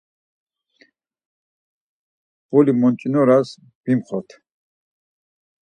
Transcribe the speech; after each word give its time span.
Mbuli 2.45 2.73
monç̌inoras 2.79 3.47
vimxort. 3.83 4.29